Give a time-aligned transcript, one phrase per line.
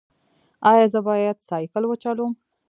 [0.71, 2.31] ایا زه باید سایکل وچلوم؟